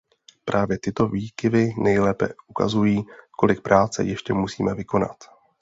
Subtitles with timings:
[0.45, 3.03] Právě tyto výkyvy nejlépe ukazují,
[3.37, 5.17] kolik práce ještě musíme vykonat.